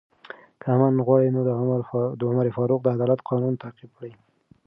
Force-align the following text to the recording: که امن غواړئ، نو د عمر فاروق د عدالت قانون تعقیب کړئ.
که 0.61 0.67
امن 0.73 0.95
غواړئ، 1.05 1.27
نو 1.35 1.41
د 2.21 2.25
عمر 2.31 2.49
فاروق 2.57 2.81
د 2.83 2.87
عدالت 2.95 3.19
قانون 3.29 3.53
تعقیب 3.63 3.89
کړئ. 3.97 4.13